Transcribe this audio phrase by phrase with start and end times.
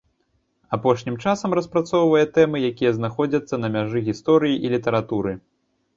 [0.77, 5.31] Апошнім часам распрацоўвае тэмы, якія знаходзяцца на мяжы гісторыі і літаратуры.